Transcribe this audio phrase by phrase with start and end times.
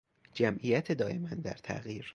[0.33, 2.07] جمعیت دایما در تغییر